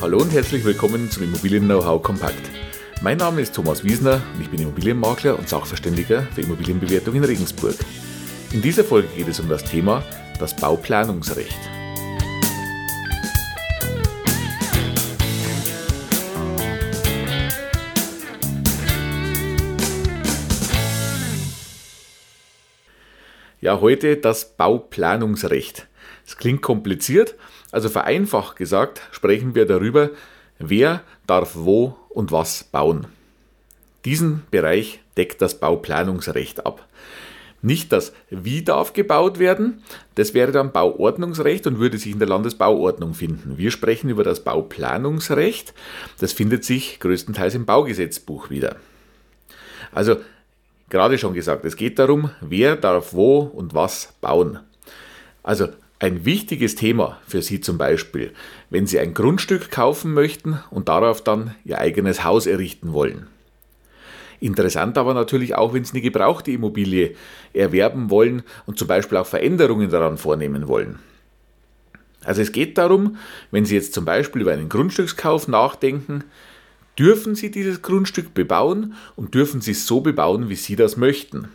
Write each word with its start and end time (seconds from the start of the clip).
Hallo 0.00 0.18
und 0.18 0.32
herzlich 0.32 0.64
willkommen 0.64 1.10
zum 1.10 1.24
Immobilien 1.24 1.64
Know-how 1.64 2.00
Kompakt. 2.00 2.52
Mein 3.02 3.18
Name 3.18 3.40
ist 3.40 3.52
Thomas 3.52 3.82
Wiesner 3.82 4.22
und 4.32 4.40
ich 4.40 4.48
bin 4.48 4.60
Immobilienmakler 4.60 5.36
und 5.36 5.48
Sachverständiger 5.48 6.22
für 6.22 6.42
Immobilienbewertung 6.42 7.16
in 7.16 7.24
Regensburg. 7.24 7.74
In 8.52 8.62
dieser 8.62 8.84
Folge 8.84 9.08
geht 9.08 9.26
es 9.26 9.40
um 9.40 9.48
das 9.48 9.64
Thema 9.64 10.04
das 10.38 10.54
Bauplanungsrecht. 10.54 11.58
Ja, 23.60 23.80
heute 23.80 24.16
das 24.16 24.56
Bauplanungsrecht. 24.56 25.88
Es 26.26 26.36
klingt 26.36 26.62
kompliziert, 26.62 27.34
also 27.70 27.88
vereinfacht 27.88 28.56
gesagt 28.56 29.02
sprechen 29.10 29.54
wir 29.54 29.66
darüber, 29.66 30.10
wer 30.58 31.02
darf 31.26 31.52
wo 31.54 31.96
und 32.08 32.32
was 32.32 32.64
bauen. 32.64 33.06
Diesen 34.04 34.42
Bereich 34.50 35.00
deckt 35.16 35.42
das 35.42 35.58
Bauplanungsrecht 35.58 36.64
ab. 36.64 36.86
Nicht 37.60 37.90
das 37.92 38.12
Wie 38.30 38.62
darf 38.62 38.92
gebaut 38.92 39.40
werden, 39.40 39.82
das 40.14 40.32
wäre 40.32 40.52
dann 40.52 40.70
Bauordnungsrecht 40.70 41.66
und 41.66 41.80
würde 41.80 41.98
sich 41.98 42.12
in 42.12 42.20
der 42.20 42.28
Landesbauordnung 42.28 43.14
finden. 43.14 43.58
Wir 43.58 43.72
sprechen 43.72 44.08
über 44.10 44.22
das 44.22 44.44
Bauplanungsrecht, 44.44 45.74
das 46.20 46.32
findet 46.32 46.64
sich 46.64 47.00
größtenteils 47.00 47.56
im 47.56 47.66
Baugesetzbuch 47.66 48.48
wieder. 48.50 48.76
Also, 49.90 50.18
gerade 50.88 51.18
schon 51.18 51.34
gesagt, 51.34 51.64
es 51.64 51.74
geht 51.74 51.98
darum, 51.98 52.30
wer 52.40 52.76
darf 52.76 53.12
wo 53.12 53.40
und 53.40 53.74
was 53.74 54.14
bauen. 54.20 54.60
Also 55.42 55.68
ein 56.00 56.24
wichtiges 56.24 56.74
Thema 56.74 57.20
für 57.26 57.42
Sie 57.42 57.60
zum 57.60 57.78
Beispiel, 57.78 58.32
wenn 58.70 58.86
Sie 58.86 59.00
ein 59.00 59.14
Grundstück 59.14 59.70
kaufen 59.70 60.14
möchten 60.14 60.58
und 60.70 60.88
darauf 60.88 61.22
dann 61.22 61.54
Ihr 61.64 61.78
eigenes 61.78 62.24
Haus 62.24 62.46
errichten 62.46 62.92
wollen. 62.92 63.26
Interessant 64.40 64.96
aber 64.96 65.14
natürlich 65.14 65.56
auch, 65.56 65.74
wenn 65.74 65.84
Sie 65.84 65.94
eine 65.94 66.00
gebrauchte 66.02 66.52
Immobilie 66.52 67.16
erwerben 67.52 68.10
wollen 68.10 68.44
und 68.66 68.78
zum 68.78 68.86
Beispiel 68.86 69.18
auch 69.18 69.26
Veränderungen 69.26 69.90
daran 69.90 70.18
vornehmen 70.18 70.68
wollen. 70.68 71.00
Also 72.24 72.42
es 72.42 72.52
geht 72.52 72.78
darum, 72.78 73.16
wenn 73.50 73.64
Sie 73.64 73.74
jetzt 73.74 73.94
zum 73.94 74.04
Beispiel 74.04 74.42
über 74.42 74.52
einen 74.52 74.68
Grundstückskauf 74.68 75.48
nachdenken, 75.48 76.24
dürfen 76.98 77.34
Sie 77.34 77.50
dieses 77.50 77.82
Grundstück 77.82 78.34
bebauen 78.34 78.94
und 79.16 79.34
dürfen 79.34 79.60
Sie 79.60 79.72
es 79.72 79.86
so 79.86 80.00
bebauen, 80.00 80.48
wie 80.48 80.56
Sie 80.56 80.76
das 80.76 80.96
möchten. 80.96 81.48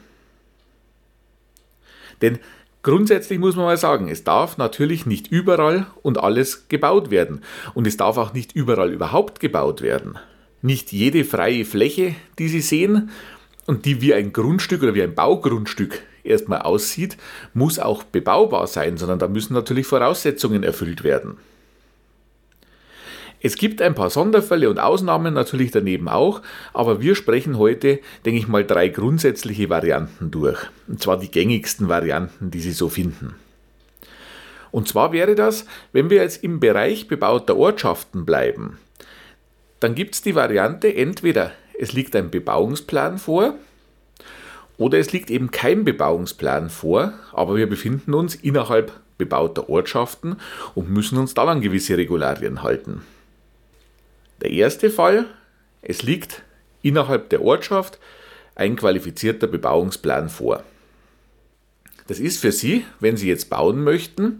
Denn 2.22 2.40
Grundsätzlich 2.84 3.40
muss 3.40 3.56
man 3.56 3.66
mal 3.66 3.78
sagen, 3.78 4.10
es 4.10 4.26
darf 4.26 4.58
natürlich 4.58 5.06
nicht 5.06 5.28
überall 5.28 5.88
und 6.02 6.18
alles 6.18 6.68
gebaut 6.68 7.12
werden. 7.12 7.42
Und 7.74 7.88
es 7.88 7.96
darf 7.96 8.18
auch 8.18 8.34
nicht 8.34 8.52
überall 8.52 8.92
überhaupt 8.92 9.40
gebaut 9.40 9.82
werden. 9.82 10.20
Nicht 10.62 10.92
jede 10.92 11.24
freie 11.24 11.64
Fläche, 11.64 12.14
die 12.40 12.50
Sie 12.50 12.60
sehen 12.60 13.10
und 13.68 13.86
die 13.86 14.02
wie 14.02 14.14
ein 14.14 14.34
Grundstück 14.34 14.84
oder 14.84 14.96
wie 14.96 15.02
ein 15.02 15.16
Baugrundstück 15.16 16.02
erstmal 16.24 16.62
aussieht, 16.62 17.18
muss 17.54 17.80
auch 17.80 18.04
bebaubar 18.04 18.68
sein, 18.68 18.98
sondern 18.98 19.20
da 19.20 19.30
müssen 19.30 19.54
natürlich 19.54 19.88
Voraussetzungen 19.88 20.64
erfüllt 20.64 21.06
werden. 21.06 21.38
Es 23.46 23.58
gibt 23.58 23.82
ein 23.82 23.94
paar 23.94 24.10
Sonderfälle 24.10 24.70
und 24.70 24.80
Ausnahmen 24.80 25.34
natürlich 25.34 25.70
daneben 25.70 26.08
auch, 26.08 26.42
aber 26.74 27.02
wir 27.02 27.14
sprechen 27.14 27.58
heute, 27.58 28.00
denke 28.26 28.40
ich 28.40 28.48
mal, 28.48 28.64
drei 28.64 28.88
grundsätzliche 28.88 29.70
Varianten 29.70 30.32
durch. 30.32 30.60
Und 30.88 31.02
zwar 31.02 31.20
die 31.20 31.30
gängigsten 31.30 31.90
Varianten, 31.90 32.52
die 32.52 32.62
Sie 32.62 32.72
so 32.72 32.88
finden. 32.88 33.36
Und 34.72 34.88
zwar 34.88 35.12
wäre 35.12 35.36
das, 35.36 35.66
wenn 35.92 36.10
wir 36.10 36.22
jetzt 36.22 36.42
im 36.42 36.62
Bereich 36.62 37.10
bebauter 37.10 37.58
Ortschaften 37.58 38.26
bleiben, 38.26 38.78
dann 39.82 39.94
gibt 39.94 40.16
es 40.16 40.22
die 40.22 40.36
Variante, 40.36 40.96
entweder 40.96 41.52
es 41.78 41.92
liegt 41.92 42.16
ein 42.16 42.32
Bebauungsplan 42.32 43.18
vor, 43.18 43.56
oder 44.78 45.00
es 45.00 45.12
liegt 45.12 45.30
eben 45.30 45.52
kein 45.52 45.84
Bebauungsplan 45.84 46.70
vor, 46.70 47.12
aber 47.34 47.58
wir 47.58 47.68
befinden 47.68 48.14
uns 48.14 48.36
innerhalb 48.36 48.94
bebauter 49.18 49.70
Ortschaften 49.70 50.38
und 50.76 50.90
müssen 50.90 51.18
uns 51.18 51.34
dann 51.34 51.50
an 51.50 51.62
gewisse 51.62 51.98
Regularien 51.98 52.64
halten. 52.64 53.02
Der 54.44 54.52
erste 54.52 54.90
Fall, 54.90 55.26
es 55.82 56.04
liegt 56.04 56.44
innerhalb 56.82 57.30
der 57.30 57.42
Ortschaft 57.42 57.98
ein 58.56 58.76
qualifizierter 58.76 59.48
Bebauungsplan 59.48 60.28
vor. 60.28 60.64
Das 62.08 62.20
ist 62.20 62.42
für 62.42 62.52
Sie, 62.52 62.86
wenn 63.00 63.16
Sie 63.16 63.30
jetzt 63.30 63.50
bauen 63.50 63.82
möchten, 63.86 64.40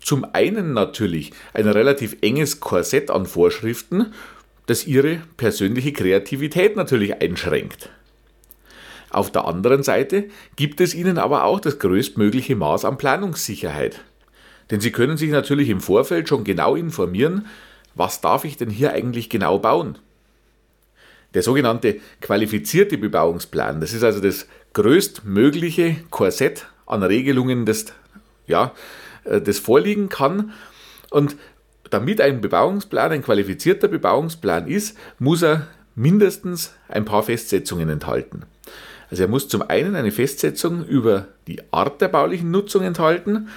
zum 0.00 0.24
einen 0.32 0.74
natürlich 0.74 1.32
ein 1.54 1.66
relativ 1.66 2.16
enges 2.20 2.60
Korsett 2.60 3.10
an 3.10 3.26
Vorschriften, 3.26 4.12
das 4.66 4.86
Ihre 4.86 5.20
persönliche 5.36 5.92
Kreativität 5.92 6.76
natürlich 6.76 7.20
einschränkt. 7.20 7.90
Auf 9.10 9.32
der 9.32 9.46
anderen 9.46 9.82
Seite 9.82 10.26
gibt 10.54 10.80
es 10.80 10.94
Ihnen 10.94 11.18
aber 11.18 11.42
auch 11.42 11.58
das 11.58 11.80
größtmögliche 11.80 12.54
Maß 12.54 12.84
an 12.84 12.96
Planungssicherheit. 12.96 14.02
Denn 14.70 14.80
Sie 14.80 14.92
können 14.92 15.16
sich 15.16 15.30
natürlich 15.30 15.68
im 15.68 15.80
Vorfeld 15.80 16.28
schon 16.28 16.44
genau 16.44 16.76
informieren, 16.76 17.46
was 17.94 18.20
darf 18.20 18.44
ich 18.44 18.56
denn 18.56 18.70
hier 18.70 18.92
eigentlich 18.92 19.28
genau 19.28 19.58
bauen? 19.58 19.98
Der 21.34 21.42
sogenannte 21.42 21.96
qualifizierte 22.20 22.98
Bebauungsplan, 22.98 23.80
das 23.80 23.92
ist 23.92 24.02
also 24.02 24.20
das 24.20 24.46
größtmögliche 24.74 25.96
Korsett 26.10 26.66
an 26.86 27.02
Regelungen, 27.02 27.64
das, 27.64 27.86
ja, 28.46 28.72
äh, 29.24 29.40
das 29.40 29.58
vorliegen 29.58 30.08
kann. 30.08 30.52
Und 31.10 31.36
damit 31.90 32.20
ein 32.20 32.40
Bebauungsplan 32.40 33.12
ein 33.12 33.22
qualifizierter 33.22 33.88
Bebauungsplan 33.88 34.66
ist, 34.66 34.96
muss 35.18 35.42
er 35.42 35.68
mindestens 35.94 36.74
ein 36.88 37.04
paar 37.04 37.22
Festsetzungen 37.22 37.88
enthalten. 37.88 38.44
Also 39.10 39.24
er 39.24 39.28
muss 39.28 39.48
zum 39.48 39.62
einen 39.62 39.94
eine 39.94 40.10
Festsetzung 40.10 40.86
über 40.86 41.28
die 41.46 41.60
Art 41.70 42.00
der 42.00 42.08
baulichen 42.08 42.50
Nutzung 42.50 42.82
enthalten, 42.82 43.48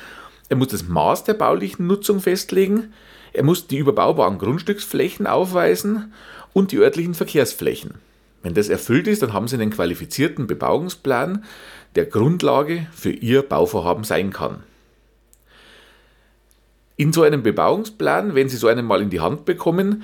er 0.49 0.57
muss 0.57 0.67
das 0.67 0.87
Maß 0.87 1.23
der 1.23 1.33
baulichen 1.33 1.87
Nutzung 1.87 2.19
festlegen, 2.19 2.93
er 3.35 3.43
muss 3.43 3.67
die 3.67 3.77
überbaubaren 3.77 4.37
Grundstücksflächen 4.37 5.27
aufweisen 5.27 6.13
und 6.53 6.71
die 6.71 6.77
örtlichen 6.77 7.13
Verkehrsflächen. 7.13 7.95
Wenn 8.41 8.53
das 8.53 8.69
erfüllt 8.69 9.07
ist, 9.07 9.21
dann 9.21 9.33
haben 9.33 9.47
Sie 9.47 9.55
einen 9.55 9.71
qualifizierten 9.71 10.47
Bebauungsplan, 10.47 11.43
der 11.95 12.05
Grundlage 12.05 12.87
für 12.93 13.11
Ihr 13.11 13.41
Bauvorhaben 13.41 14.03
sein 14.03 14.31
kann. 14.31 14.63
In 16.95 17.11
so 17.11 17.23
einem 17.23 17.43
Bebauungsplan, 17.43 18.35
wenn 18.35 18.47
Sie 18.47 18.57
so 18.57 18.67
einen 18.67 18.85
mal 18.85 19.01
in 19.01 19.09
die 19.09 19.19
Hand 19.19 19.45
bekommen, 19.45 20.03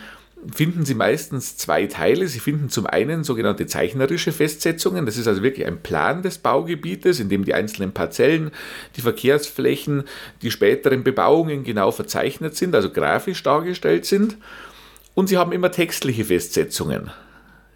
finden 0.54 0.86
Sie 0.86 0.96
meistens 0.96 1.58
zwei 1.58 1.86
Teile. 1.86 2.28
Sie 2.28 2.40
finden 2.40 2.70
zum 2.70 2.86
einen 2.86 3.24
sogenannte 3.24 3.68
zeichnerische 3.68 4.32
Festsetzungen. 4.32 5.06
Das 5.06 5.18
ist 5.18 5.28
also 5.28 5.44
wirklich 5.44 5.68
ein 5.68 5.82
Plan 5.82 6.24
des 6.24 6.38
Baugebietes, 6.38 7.20
in 7.20 7.30
dem 7.30 7.46
die 7.46 7.54
einzelnen 7.54 7.92
Parzellen, 7.92 8.52
die 8.96 9.02
Verkehrsflächen, 9.02 10.04
die 10.42 10.52
späteren 10.52 11.04
Bebauungen 11.04 11.64
genau 11.64 11.92
verzeichnet 11.92 12.56
sind, 12.56 12.76
also 12.76 12.90
grafisch 12.90 13.44
dargestellt 13.44 14.06
sind. 14.06 14.38
Und 15.14 15.28
Sie 15.28 15.38
haben 15.38 15.52
immer 15.52 15.72
textliche 15.72 16.26
Festsetzungen. 16.26 17.12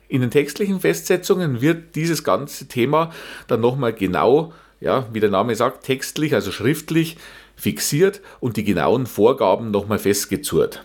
In 0.08 0.22
den 0.22 0.32
textlichen 0.32 0.80
Festsetzungen 0.80 1.62
wird 1.62 1.96
dieses 1.96 2.24
ganze 2.24 2.68
Thema 2.68 3.12
dann 3.48 3.62
nochmal 3.62 3.94
genau, 3.94 4.54
ja, 4.80 5.08
wie 5.12 5.20
der 5.20 5.32
Name 5.32 5.56
sagt, 5.56 5.86
textlich, 5.86 6.34
also 6.34 6.52
schriftlich 6.52 7.18
fixiert 7.56 8.22
und 8.40 8.58
die 8.58 8.64
genauen 8.64 9.08
Vorgaben 9.08 9.72
nochmal 9.72 10.00
festgezurrt. 10.00 10.84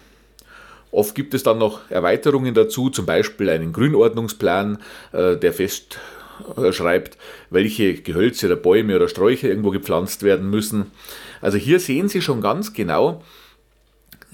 Oft 0.93 1.15
gibt 1.15 1.35
es 1.35 1.43
dann 1.43 1.59
noch 1.59 1.91
Erweiterungen 1.91 2.55
dazu, 2.55 2.91
zum 2.91 3.07
Beispiel 3.07 3.49
einen 3.49 3.73
Grünordnungsplan, 3.73 4.79
äh, 5.13 5.37
der 5.37 5.53
festschreibt, 5.53 7.17
welche 7.51 7.95
Gehölze 7.95 8.47
oder 8.47 8.57
Bäume 8.57 8.97
oder 8.97 9.09
Sträucher 9.09 9.49
irgendwo 9.49 9.71
gepflanzt 9.71 10.23
werden 10.23 10.51
müssen. 10.51 10.91
Also 11.41 11.59
hier 11.59 11.79
sehen 11.79 12.09
Sie 12.09 12.21
schon 12.21 12.41
ganz 12.41 12.73
genau, 12.73 13.23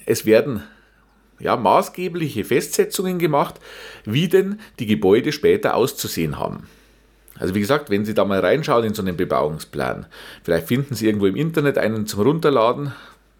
es 0.05 0.25
werden 0.25 0.63
ja, 1.39 1.55
maßgebliche 1.55 2.43
Festsetzungen 2.43 3.19
gemacht, 3.19 3.55
wie 4.05 4.27
denn 4.27 4.59
die 4.79 4.87
Gebäude 4.87 5.31
später 5.31 5.75
auszusehen 5.75 6.39
haben. 6.39 6.67
Also 7.39 7.53
wie 7.53 7.59
gesagt, 7.59 7.91
wenn 7.91 8.05
Sie 8.05 8.15
da 8.15 8.25
mal 8.25 8.39
reinschauen 8.39 8.85
in 8.85 8.93
so 8.95 9.03
einen 9.03 9.15
Bebauungsplan, 9.15 10.07
vielleicht 10.43 10.67
finden 10.67 10.95
Sie 10.95 11.05
irgendwo 11.05 11.27
im 11.27 11.35
Internet 11.35 11.77
einen 11.77 12.07
zum 12.07 12.21
Runterladen, 12.21 12.93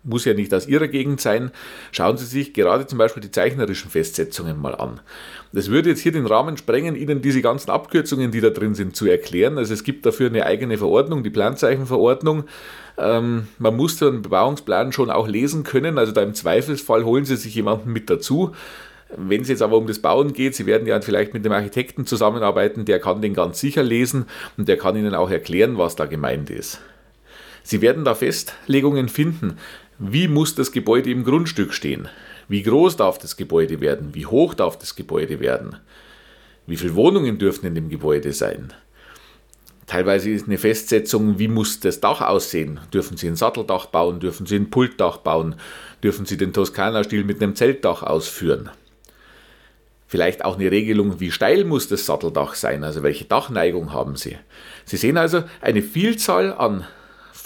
muss 0.08 0.26
ja 0.26 0.34
nicht 0.34 0.54
aus 0.54 0.68
Ihrer 0.68 0.88
Gegend 0.88 1.22
sein. 1.22 1.52
Schauen 1.92 2.18
Sie 2.18 2.26
sich 2.26 2.54
gerade 2.54 2.88
zum 2.88 2.98
Beispiel 2.98 3.22
die 3.22 3.32
zeichnerischen 3.32 3.92
Festsetzungen 3.92 4.60
mal 4.60 4.74
an. 4.76 5.00
Das 5.54 5.70
würde 5.70 5.90
jetzt 5.90 6.02
hier 6.02 6.12
den 6.12 6.26
Rahmen 6.26 6.58
sprengen, 6.58 6.96
Ihnen 6.96 7.22
diese 7.22 7.42
ganzen 7.42 7.70
Abkürzungen, 7.70 8.32
die 8.32 8.42
da 8.42 8.50
drin 8.50 8.74
sind, 8.74 8.96
zu 8.96 9.06
erklären. 9.06 9.58
Also 9.58 9.74
es 9.74 9.84
gibt 9.84 10.06
dafür 10.06 10.30
eine 10.30 10.46
eigene 10.46 10.78
Verordnung, 10.78 11.24
die 11.24 11.30
Planzeichenverordnung. 11.30 12.46
Ähm, 12.98 13.48
man 13.60 13.76
muss 13.76 13.98
den 13.98 14.22
Bebauungsplan 14.22 14.92
schon 14.92 15.12
auch 15.12 15.28
lesen 15.28 15.64
können. 15.64 15.98
Also 15.98 16.12
da 16.12 16.24
im 16.24 16.34
Zweifelsfall 16.34 17.04
holen 17.04 17.26
Sie 17.26 17.36
sich 17.36 17.54
jemanden 17.54 17.92
mit 17.94 18.10
dazu. 18.10 18.54
Wenn 19.16 19.42
es 19.42 19.48
jetzt 19.48 19.62
aber 19.62 19.78
um 19.78 19.88
das 19.88 20.00
Bauen 20.00 20.34
geht, 20.34 20.56
Sie 20.56 20.66
werden 20.66 20.88
ja 20.88 21.00
vielleicht 21.00 21.34
mit 21.34 21.46
dem 21.46 21.54
Architekten 21.54 22.06
zusammenarbeiten, 22.06 22.84
der 22.84 23.00
kann 23.00 23.22
den 23.22 23.34
ganz 23.34 23.60
sicher 23.60 23.84
lesen 23.84 24.26
und 24.58 24.68
der 24.68 24.78
kann 24.78 24.98
Ihnen 24.98 25.16
auch 25.16 25.30
erklären, 25.30 25.78
was 25.78 25.96
da 25.96 26.06
gemeint 26.06 26.50
ist. 26.50 26.82
Sie 27.64 27.82
werden 27.82 28.06
da 28.06 28.16
Festlegungen 28.16 29.10
finden. 29.10 29.58
Wie 30.00 30.28
muss 30.28 30.54
das 30.54 30.72
Gebäude 30.72 31.10
im 31.10 31.24
Grundstück 31.24 31.74
stehen? 31.74 32.08
Wie 32.48 32.62
groß 32.62 32.98
darf 32.98 33.18
das 33.18 33.36
Gebäude 33.36 33.82
werden? 33.82 34.14
Wie 34.14 34.28
hoch 34.28 34.54
darf 34.54 34.78
das 34.78 34.96
Gebäude 34.96 35.40
werden? 35.40 35.78
Wie 36.68 36.78
viele 36.78 36.94
Wohnungen 36.94 37.40
dürfen 37.40 37.66
in 37.66 37.74
dem 37.74 37.90
Gebäude 37.90 38.32
sein? 38.32 38.74
Teilweise 39.88 40.30
ist 40.30 40.46
eine 40.48 40.60
Festsetzung, 40.60 41.40
wie 41.40 41.48
muss 41.48 41.80
das 41.80 42.00
Dach 42.00 42.22
aussehen? 42.22 42.80
Dürfen 42.94 43.18
Sie 43.18 43.28
ein 43.28 43.36
Satteldach 43.36 43.88
bauen? 43.88 44.20
Dürfen 44.20 44.46
Sie 44.46 44.58
ein 44.58 44.70
Pultdach 44.70 45.18
bauen? 45.18 45.56
Dürfen 46.04 46.28
Sie 46.28 46.38
den 46.38 46.54
Toskana-Stil 46.54 47.24
mit 47.24 47.42
einem 47.42 47.56
Zeltdach 47.56 48.04
ausführen? 48.04 48.70
Vielleicht 50.06 50.46
auch 50.46 50.60
eine 50.60 50.70
Regelung, 50.70 51.20
wie 51.20 51.32
steil 51.32 51.66
muss 51.66 51.88
das 51.88 52.06
Satteldach 52.06 52.54
sein, 52.54 52.84
also 52.84 53.02
welche 53.02 53.26
Dachneigung 53.26 53.94
haben 53.94 54.16
Sie. 54.16 54.38
Sie 54.86 54.98
sehen 54.98 55.18
also 55.18 55.44
eine 55.60 55.82
Vielzahl 55.82 56.54
an 56.54 56.86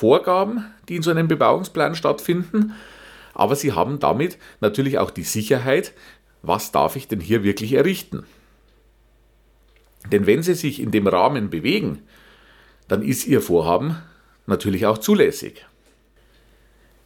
Vorgaben, 0.02 0.66
die 0.90 0.96
in 0.96 1.04
so 1.04 1.12
einem 1.12 1.28
Bebauungsplan 1.28 1.94
stattfinden, 1.94 2.74
aber 3.36 3.56
Sie 3.56 3.74
haben 3.74 4.00
damit 4.00 4.40
natürlich 4.60 4.98
auch 4.98 5.12
die 5.12 5.22
Sicherheit, 5.24 5.94
was 6.42 6.72
darf 6.72 6.96
ich 6.96 7.08
denn 7.08 7.20
hier 7.20 7.44
wirklich 7.44 7.74
errichten. 7.74 8.26
Denn 10.12 10.26
wenn 10.26 10.42
Sie 10.42 10.56
sich 10.56 10.82
in 10.82 10.90
dem 10.90 11.06
Rahmen 11.06 11.52
bewegen, 11.52 12.02
dann 12.88 13.04
ist 13.04 13.28
Ihr 13.28 13.42
Vorhaben 13.42 13.96
natürlich 14.48 14.88
auch 14.88 14.98
zulässig. 14.98 15.68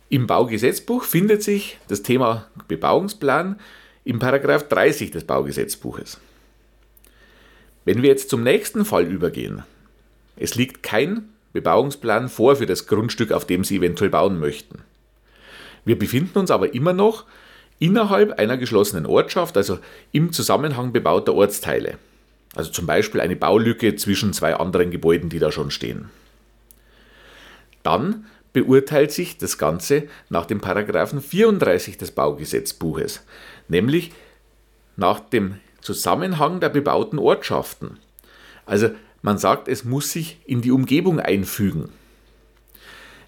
Im 0.08 0.26
Baugesetzbuch 0.26 1.04
findet 1.04 1.44
sich 1.44 1.78
das 1.90 2.02
Thema 2.02 2.48
Bebauungsplan 2.70 3.60
im 4.06 4.20
Paragraph 4.20 4.70
30 4.70 5.12
des 5.12 5.26
Baugesetzbuches. 5.26 6.22
Wenn 7.84 8.02
wir 8.02 8.10
jetzt 8.10 8.30
zum 8.30 8.42
nächsten 8.42 8.86
Fall 8.86 9.04
übergehen, 9.04 9.64
es 10.38 10.56
liegt 10.56 10.82
kein 10.82 11.35
Bebauungsplan 11.56 12.28
vor 12.30 12.58
für 12.58 12.66
das 12.66 12.86
Grundstück, 12.86 13.32
auf 13.32 13.48
dem 13.48 13.64
Sie 13.64 13.78
eventuell 13.78 14.10
bauen 14.10 14.40
möchten. 14.40 14.84
Wir 15.86 15.98
befinden 15.98 16.38
uns 16.38 16.52
aber 16.52 16.74
immer 16.74 16.94
noch 16.94 17.24
innerhalb 17.80 18.38
einer 18.38 18.58
geschlossenen 18.58 19.06
Ortschaft, 19.06 19.56
also 19.56 19.80
im 20.12 20.34
Zusammenhang 20.34 20.92
bebauter 20.92 21.34
Ortsteile. 21.34 21.98
Also 22.56 22.72
zum 22.72 22.86
Beispiel 22.86 23.22
eine 23.22 23.36
Baulücke 23.36 23.96
zwischen 23.96 24.34
zwei 24.34 24.56
anderen 24.56 24.92
Gebäuden, 24.92 25.30
die 25.30 25.40
da 25.40 25.52
schon 25.52 25.72
stehen. 25.72 26.10
Dann 27.84 28.26
beurteilt 28.52 29.12
sich 29.12 29.38
das 29.38 29.58
Ganze 29.58 30.04
nach 30.30 30.46
dem 30.46 30.60
Paragraphen 30.60 31.22
34 31.22 31.98
des 31.98 32.12
Baugesetzbuches, 32.12 33.26
nämlich 33.68 34.12
nach 34.98 35.20
dem 35.20 35.60
Zusammenhang 35.82 36.60
der 36.60 36.70
bebauten 36.70 37.20
Ortschaften. 37.20 38.00
Also 38.66 38.90
man 39.26 39.40
sagt, 39.40 39.68
es 39.68 39.84
muss 39.84 40.12
sich 40.12 40.38
in 40.46 40.62
die 40.62 40.70
Umgebung 40.70 41.20
einfügen. 41.20 41.90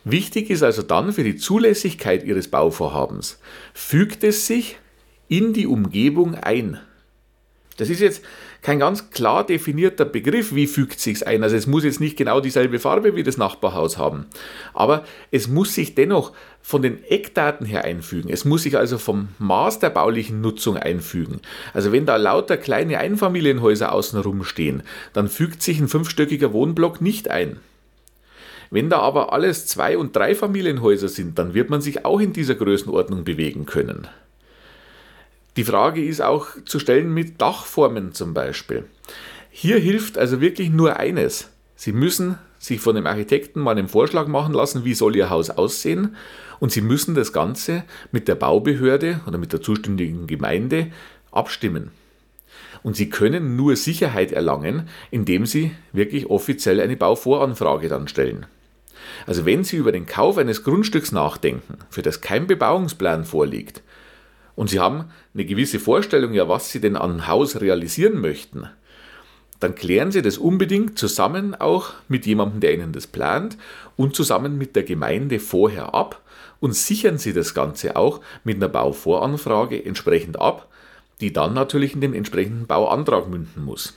Wichtig 0.04 0.52
ist 0.52 0.62
also 0.62 0.84
dann 0.84 1.12
für 1.12 1.24
die 1.24 1.38
Zulässigkeit 1.38 2.24
Ihres 2.24 2.50
Bauvorhabens, 2.50 3.40
fügt 3.74 4.24
es 4.24 4.46
sich 4.46 4.78
in 5.28 5.54
die 5.54 5.66
Umgebung 5.66 6.36
ein. 6.36 6.80
Das 7.78 7.90
ist 7.90 8.00
jetzt 8.00 8.24
kein 8.62 8.80
ganz 8.80 9.12
klar 9.12 9.46
definierter 9.46 10.06
Begriff, 10.06 10.54
wie 10.54 10.68
fügt 10.68 11.00
sich's 11.00 11.24
ein. 11.24 11.44
Also 11.44 11.56
es 11.56 11.68
muss 11.68 11.84
jetzt 11.84 12.00
nicht 12.00 12.18
genau 12.18 12.40
dieselbe 12.42 12.80
Farbe 12.80 13.16
wie 13.16 13.24
das 13.24 13.38
Nachbarhaus 13.38 13.98
haben, 13.98 14.26
aber 14.74 15.04
es 15.32 15.48
muss 15.48 15.74
sich 15.74 15.96
dennoch 15.96 16.34
von 16.62 16.82
den 16.82 17.04
Eckdaten 17.06 17.66
her 17.66 17.86
einfügen. 17.86 18.30
Es 18.30 18.44
muss 18.44 18.64
sich 18.64 18.78
also 18.78 18.98
vom 18.98 19.30
Maß 19.40 19.80
der 19.80 19.90
baulichen 19.90 20.42
Nutzung 20.42 20.76
einfügen. 20.76 21.40
Also 21.74 21.92
wenn 21.92 22.06
da 22.06 22.18
lauter 22.18 22.58
kleine 22.58 23.00
Einfamilienhäuser 23.00 23.94
außenrum 23.94 24.44
stehen, 24.44 24.84
dann 25.14 25.30
fügt 25.30 25.64
sich 25.64 25.80
ein 25.80 25.88
fünfstöckiger 25.88 26.52
Wohnblock 26.52 27.00
nicht 27.00 27.30
ein. 27.30 27.58
Wenn 28.70 28.90
da 28.90 29.00
aber 29.00 29.32
alles 29.32 29.66
Zwei- 29.68 29.98
und 29.98 30.16
Dreifamilienhäuser 30.16 31.08
sind, 31.08 31.40
dann 31.40 31.54
wird 31.54 31.70
man 31.70 31.80
sich 31.80 32.06
auch 32.06 32.20
in 32.20 32.34
dieser 32.34 32.56
Größenordnung 32.56 33.24
bewegen 33.24 33.66
können. 33.66 34.08
Die 35.58 35.64
Frage 35.64 36.06
ist 36.06 36.22
auch 36.22 36.50
zu 36.66 36.78
stellen 36.78 37.12
mit 37.12 37.42
Dachformen 37.42 38.14
zum 38.14 38.36
Beispiel. 38.36 38.86
Hier 39.50 39.80
hilft 39.80 40.20
also 40.20 40.40
wirklich 40.40 40.70
nur 40.70 40.98
eines. 40.98 41.50
Sie 41.76 41.94
müssen 41.94 42.38
sich 42.60 42.80
von 42.80 42.96
dem 42.96 43.08
Architekten 43.08 43.62
mal 43.62 43.72
einen 43.72 43.88
Vorschlag 43.88 44.28
machen 44.28 44.54
lassen, 44.54 44.86
wie 44.86 44.94
soll 44.94 45.16
Ihr 45.16 45.32
Haus 45.32 45.50
aussehen 45.50 46.16
und 46.60 46.72
Sie 46.72 46.82
müssen 46.82 47.16
das 47.16 47.34
Ganze 47.34 47.86
mit 48.12 48.28
der 48.28 48.36
Baubehörde 48.36 49.22
oder 49.26 49.40
mit 49.40 49.52
der 49.52 49.62
zuständigen 49.62 50.28
Gemeinde 50.28 50.92
abstimmen. 51.32 51.90
Und 52.84 52.96
Sie 52.96 53.10
können 53.10 53.56
nur 53.56 53.76
Sicherheit 53.76 54.32
erlangen, 54.32 54.88
indem 55.10 55.48
Sie 55.48 55.72
wirklich 55.92 56.28
offiziell 56.28 56.80
eine 56.80 56.98
Bauvoranfrage 56.98 57.90
dann 57.90 58.08
stellen. 58.08 58.46
Also 59.26 59.48
wenn 59.48 59.64
Sie 59.64 59.78
über 59.78 59.92
den 59.92 60.06
Kauf 60.06 60.38
eines 60.38 60.64
Grundstücks 60.64 61.12
nachdenken, 61.12 61.80
für 61.90 62.04
das 62.04 62.22
kein 62.22 62.46
Bebauungsplan 62.46 63.26
vorliegt, 63.26 63.82
und 64.58 64.72
Sie 64.72 64.80
haben 64.80 65.06
eine 65.36 65.46
gewisse 65.46 65.80
Vorstellung, 65.80 66.34
ja, 66.34 66.50
was 66.50 66.72
Sie 66.72 66.82
denn 66.82 66.98
an 66.98 67.28
Haus 67.28 67.62
realisieren 67.62 68.20
möchten, 68.20 68.68
dann 69.60 69.76
klären 69.76 70.12
Sie 70.12 70.24
das 70.24 70.40
unbedingt 70.40 70.98
zusammen 70.98 71.54
auch 71.54 71.94
mit 72.08 72.26
jemandem, 72.26 72.60
der 72.60 72.74
Ihnen 72.74 72.92
das 72.92 73.06
plant 73.06 73.56
und 73.96 74.16
zusammen 74.16 74.58
mit 74.58 74.76
der 74.76 74.82
Gemeinde 74.82 75.40
vorher 75.40 75.94
ab 75.94 76.24
und 76.60 76.74
sichern 76.74 77.20
Sie 77.20 77.34
das 77.34 77.54
Ganze 77.54 77.96
auch 77.96 78.20
mit 78.44 78.56
einer 78.58 78.68
Bauvoranfrage 78.68 79.86
entsprechend 79.86 80.42
ab, 80.42 80.68
die 81.22 81.32
dann 81.32 81.54
natürlich 81.54 81.94
in 81.94 82.02
den 82.02 82.16
entsprechenden 82.16 82.66
Bauantrag 82.66 83.30
münden 83.30 83.64
muss. 83.64 83.94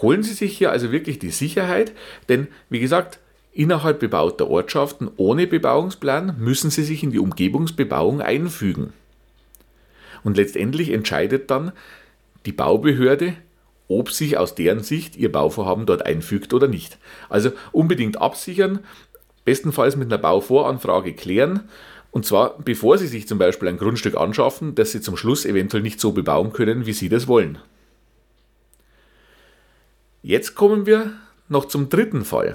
Holen 0.00 0.22
Sie 0.22 0.34
sich 0.34 0.56
hier 0.56 0.70
also 0.70 0.92
wirklich 0.92 1.18
die 1.18 1.30
Sicherheit, 1.30 1.92
denn 2.28 2.46
wie 2.70 2.78
gesagt, 2.78 3.18
Innerhalb 3.58 3.98
bebauter 3.98 4.48
Ortschaften 4.48 5.10
ohne 5.16 5.48
Bebauungsplan 5.48 6.36
müssen 6.38 6.70
sie 6.70 6.84
sich 6.84 7.02
in 7.02 7.10
die 7.10 7.18
Umgebungsbebauung 7.18 8.20
einfügen. 8.20 8.92
Und 10.22 10.36
letztendlich 10.36 10.92
entscheidet 10.92 11.50
dann 11.50 11.72
die 12.46 12.52
Baubehörde, 12.52 13.34
ob 13.88 14.12
sich 14.12 14.38
aus 14.38 14.54
deren 14.54 14.84
Sicht 14.84 15.16
ihr 15.16 15.32
Bauvorhaben 15.32 15.86
dort 15.86 16.06
einfügt 16.06 16.54
oder 16.54 16.68
nicht. 16.68 16.98
Also 17.28 17.50
unbedingt 17.72 18.20
absichern, 18.20 18.78
bestenfalls 19.44 19.96
mit 19.96 20.06
einer 20.06 20.22
Bauvoranfrage 20.22 21.14
klären, 21.14 21.68
und 22.12 22.24
zwar 22.24 22.58
bevor 22.58 22.96
Sie 22.96 23.08
sich 23.08 23.26
zum 23.26 23.38
Beispiel 23.38 23.68
ein 23.68 23.78
Grundstück 23.78 24.16
anschaffen, 24.16 24.76
das 24.76 24.92
Sie 24.92 25.00
zum 25.00 25.16
Schluss 25.16 25.44
eventuell 25.44 25.82
nicht 25.82 25.98
so 25.98 26.12
bebauen 26.12 26.52
können, 26.52 26.86
wie 26.86 26.92
Sie 26.92 27.08
das 27.08 27.26
wollen. 27.26 27.58
Jetzt 30.22 30.54
kommen 30.54 30.86
wir 30.86 31.14
noch 31.48 31.64
zum 31.64 31.88
dritten 31.88 32.24
Fall. 32.24 32.54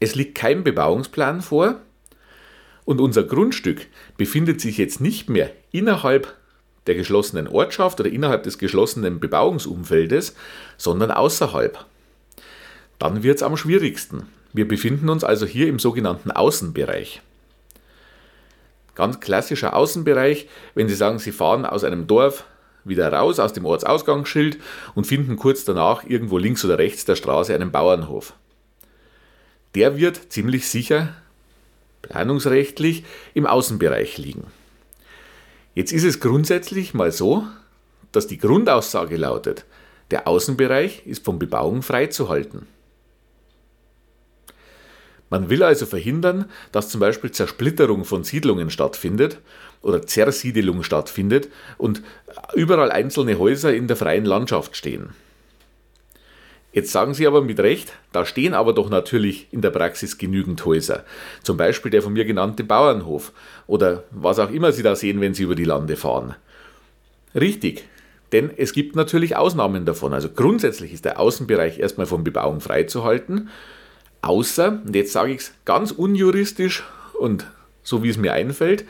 Es 0.00 0.14
liegt 0.14 0.34
kein 0.34 0.64
Bebauungsplan 0.64 1.42
vor 1.42 1.76
und 2.86 3.02
unser 3.02 3.22
Grundstück 3.22 3.86
befindet 4.16 4.60
sich 4.60 4.78
jetzt 4.78 5.00
nicht 5.00 5.28
mehr 5.28 5.52
innerhalb 5.70 6.34
der 6.86 6.94
geschlossenen 6.94 7.46
Ortschaft 7.46 8.00
oder 8.00 8.10
innerhalb 8.10 8.42
des 8.42 8.58
geschlossenen 8.58 9.20
Bebauungsumfeldes, 9.20 10.34
sondern 10.78 11.10
außerhalb. 11.10 11.84
Dann 12.98 13.22
wird 13.22 13.36
es 13.36 13.42
am 13.42 13.58
schwierigsten. 13.58 14.26
Wir 14.54 14.66
befinden 14.66 15.10
uns 15.10 15.22
also 15.22 15.44
hier 15.44 15.68
im 15.68 15.78
sogenannten 15.78 16.30
Außenbereich. 16.30 17.20
Ganz 18.94 19.20
klassischer 19.20 19.76
Außenbereich, 19.76 20.48
wenn 20.74 20.88
Sie 20.88 20.94
sagen, 20.94 21.18
Sie 21.18 21.32
fahren 21.32 21.66
aus 21.66 21.84
einem 21.84 22.06
Dorf 22.06 22.44
wieder 22.84 23.12
raus 23.12 23.38
aus 23.38 23.52
dem 23.52 23.66
Ortsausgangsschild 23.66 24.58
und 24.94 25.06
finden 25.06 25.36
kurz 25.36 25.64
danach 25.64 26.04
irgendwo 26.04 26.38
links 26.38 26.64
oder 26.64 26.78
rechts 26.78 27.04
der 27.04 27.16
Straße 27.16 27.54
einen 27.54 27.70
Bauernhof 27.70 28.32
der 29.74 29.96
wird 29.96 30.32
ziemlich 30.32 30.68
sicher 30.68 31.14
planungsrechtlich 32.02 33.04
im 33.34 33.46
Außenbereich 33.46 34.18
liegen. 34.18 34.46
Jetzt 35.74 35.92
ist 35.92 36.04
es 36.04 36.20
grundsätzlich 36.20 36.94
mal 36.94 37.12
so, 37.12 37.46
dass 38.12 38.26
die 38.26 38.38
Grundaussage 38.38 39.16
lautet, 39.16 39.64
der 40.10 40.26
Außenbereich 40.26 41.06
ist 41.06 41.24
von 41.24 41.38
Bebauung 41.38 41.82
freizuhalten. 41.82 42.66
Man 45.30 45.48
will 45.48 45.62
also 45.62 45.86
verhindern, 45.86 46.46
dass 46.72 46.88
zum 46.88 47.00
Beispiel 47.00 47.30
Zersplitterung 47.30 48.04
von 48.04 48.24
Siedlungen 48.24 48.68
stattfindet 48.68 49.38
oder 49.80 50.04
Zersiedelung 50.04 50.82
stattfindet 50.82 51.48
und 51.78 52.02
überall 52.54 52.90
einzelne 52.90 53.38
Häuser 53.38 53.72
in 53.72 53.86
der 53.86 53.96
freien 53.96 54.24
Landschaft 54.24 54.76
stehen. 54.76 55.10
Jetzt 56.72 56.92
sagen 56.92 57.14
Sie 57.14 57.26
aber 57.26 57.42
mit 57.42 57.58
Recht, 57.58 57.92
da 58.12 58.24
stehen 58.24 58.54
aber 58.54 58.72
doch 58.72 58.90
natürlich 58.90 59.48
in 59.50 59.60
der 59.60 59.70
Praxis 59.70 60.18
genügend 60.18 60.64
Häuser. 60.64 61.04
Zum 61.42 61.56
Beispiel 61.56 61.90
der 61.90 62.02
von 62.02 62.12
mir 62.12 62.24
genannte 62.24 62.62
Bauernhof 62.62 63.32
oder 63.66 64.04
was 64.12 64.38
auch 64.38 64.50
immer 64.50 64.70
Sie 64.70 64.84
da 64.84 64.94
sehen, 64.94 65.20
wenn 65.20 65.34
Sie 65.34 65.42
über 65.42 65.56
die 65.56 65.64
Lande 65.64 65.96
fahren. 65.96 66.36
Richtig, 67.34 67.84
denn 68.30 68.50
es 68.56 68.72
gibt 68.72 68.94
natürlich 68.94 69.34
Ausnahmen 69.36 69.84
davon. 69.84 70.12
Also 70.12 70.28
grundsätzlich 70.28 70.92
ist 70.92 71.04
der 71.04 71.18
Außenbereich 71.18 71.80
erstmal 71.80 72.06
von 72.06 72.22
Bebauung 72.22 72.60
freizuhalten, 72.60 73.48
außer, 74.22 74.80
und 74.84 74.94
jetzt 74.94 75.12
sage 75.12 75.32
ich 75.32 75.40
es 75.40 75.52
ganz 75.64 75.90
unjuristisch 75.90 76.84
und 77.18 77.46
so 77.82 78.04
wie 78.04 78.10
es 78.10 78.16
mir 78.16 78.32
einfällt, 78.32 78.84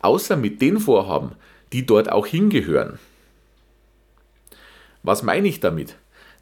außer 0.00 0.36
mit 0.36 0.62
den 0.62 0.80
Vorhaben, 0.80 1.32
die 1.72 1.84
dort 1.84 2.10
auch 2.10 2.26
hingehören. 2.26 2.98
Was 5.02 5.22
meine 5.22 5.48
ich 5.48 5.60
damit? 5.60 5.96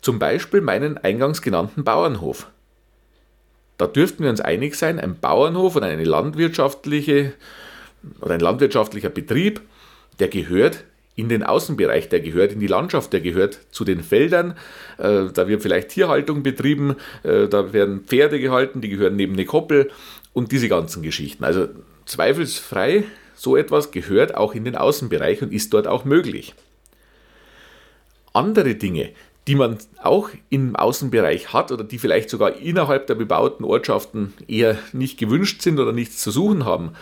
Zum 0.04 0.18
Beispiel 0.18 0.60
meinen 0.60 0.98
eingangs 0.98 1.40
genannten 1.40 1.82
Bauernhof. 1.82 2.48
Da 3.78 3.86
dürften 3.86 4.22
wir 4.22 4.28
uns 4.28 4.42
einig 4.42 4.74
sein, 4.74 5.00
ein 5.00 5.18
Bauernhof 5.18 5.76
oder 5.76 5.86
eine 5.86 6.04
landwirtschaftliche 6.04 7.32
oder 8.20 8.34
ein 8.34 8.40
landwirtschaftlicher 8.40 9.08
Betrieb, 9.08 9.62
der 10.18 10.28
gehört 10.28 10.84
in 11.16 11.30
den 11.30 11.42
Außenbereich, 11.42 12.10
der 12.10 12.20
gehört 12.20 12.52
in 12.52 12.60
die 12.60 12.66
Landschaft, 12.66 13.14
der 13.14 13.22
gehört 13.22 13.58
zu 13.70 13.86
den 13.86 14.02
Feldern. 14.02 14.58
Äh, 14.98 15.30
da 15.32 15.48
wird 15.48 15.62
vielleicht 15.62 15.88
Tierhaltung 15.88 16.42
betrieben, 16.42 16.96
äh, 17.22 17.48
da 17.48 17.72
werden 17.72 18.04
Pferde 18.04 18.38
gehalten, 18.38 18.82
die 18.82 18.90
gehören 18.90 19.16
neben 19.16 19.32
eine 19.32 19.46
Koppel 19.46 19.90
und 20.34 20.52
diese 20.52 20.68
ganzen 20.68 21.02
Geschichten. 21.02 21.44
Also 21.44 21.68
zweifelsfrei, 22.04 23.04
so 23.34 23.56
etwas 23.56 23.90
gehört 23.90 24.34
auch 24.34 24.54
in 24.54 24.66
den 24.66 24.76
Außenbereich 24.76 25.40
und 25.40 25.50
ist 25.50 25.72
dort 25.72 25.86
auch 25.86 26.04
möglich. 26.04 26.54
Andere 28.34 28.74
Dinge, 28.74 29.08
die 29.46 29.54
man 29.54 29.78
auch 30.02 30.30
im 30.48 30.74
Außenbereich 30.74 31.52
hat 31.52 31.70
oder 31.70 31.84
die 31.84 31.98
vielleicht 31.98 32.30
sogar 32.30 32.56
innerhalb 32.56 33.06
der 33.06 33.14
bebauten 33.14 33.64
Ortschaften 33.64 34.32
eher 34.48 34.78
nicht 34.92 35.18
gewünscht 35.18 35.60
sind 35.60 35.78
oder 35.78 35.92
nichts 35.92 36.18
zu 36.18 36.30
suchen 36.30 36.64
haben. 36.64 36.92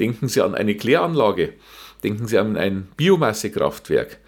Denken 0.00 0.28
Sie 0.28 0.40
an 0.40 0.54
eine 0.54 0.74
Kläranlage, 0.74 1.52
denken 2.02 2.26
Sie 2.26 2.38
an 2.38 2.56
ein 2.56 2.88
Biomassekraftwerk, 2.96 4.18